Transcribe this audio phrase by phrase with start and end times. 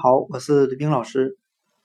[0.00, 1.36] 好，我是吕冰老师。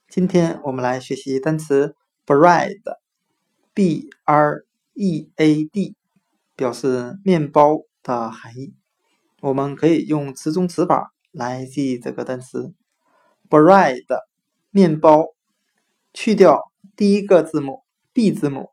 [0.08, 5.96] 今天我们来学习单词 bread，b r e a d，
[6.54, 8.72] 表示面包的含义。
[9.40, 12.72] 我们可以用词中词法来记这个单词
[13.50, 14.04] bread，
[14.70, 15.34] 面包。
[16.12, 18.70] 去掉第一个字母 b 字母，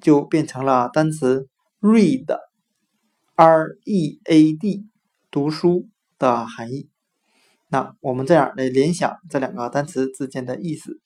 [0.00, 1.48] 就变成了单词
[1.80, 4.86] read，r e a d，
[5.32, 6.88] 读书的含义。
[7.74, 11.00] 那我们这样来联想这两个单词之间的意思。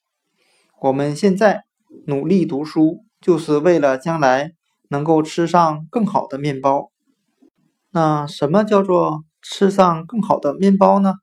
[0.79, 1.63] 我们现在
[2.05, 4.51] 努力读书，就是为了将来
[4.87, 6.91] 能够吃上更好的面包。
[7.89, 11.15] 那什么叫做吃上更好的面包呢？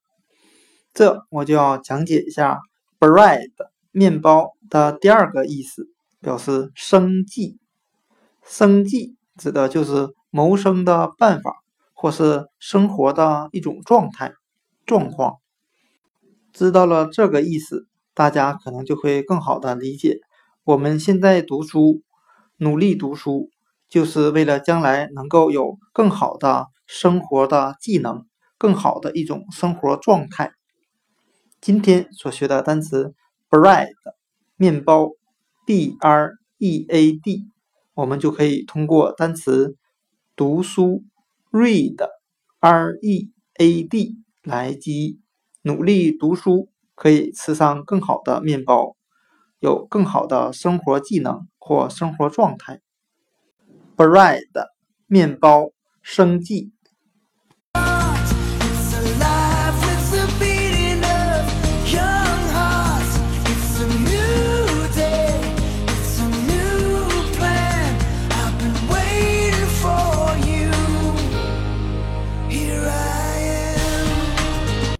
[0.92, 2.58] 这我就要讲解一下
[2.98, 3.46] bread
[3.92, 5.86] 面包的第二个意思，
[6.20, 7.60] 表示生计。
[8.42, 11.52] 生计指的就是谋生的办法，
[11.94, 14.32] 或是生活的一种状态。
[14.86, 15.40] 状况，
[16.52, 20.20] 知道了这个意思，大家可能就会更好的理解。
[20.62, 22.02] 我们现在读书，
[22.56, 23.50] 努力读书，
[23.88, 28.24] 就是为了将来能够有更好的生活的技能，
[28.56, 30.52] 更好的一种生活状态。
[31.60, 33.12] 今天所学的单词
[33.50, 33.88] bread
[34.56, 35.10] 面包
[35.66, 37.44] b r e a d，
[37.94, 39.76] 我们就可以通过单词
[40.36, 41.02] 读书
[41.50, 42.08] read
[42.60, 44.25] r e a d。
[44.46, 45.20] 来基，
[45.62, 48.96] 努力读书可以吃上更好的面包，
[49.58, 52.80] 有更好的生活技能或生活状态。
[53.96, 54.44] bread
[55.08, 56.75] 面包生计。